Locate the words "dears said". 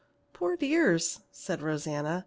0.57-1.61